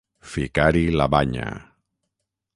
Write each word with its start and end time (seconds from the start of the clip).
Ficar-hi 0.29 0.81
la 1.01 1.07
banya. 1.17 1.47